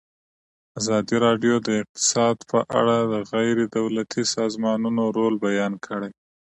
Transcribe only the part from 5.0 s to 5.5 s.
رول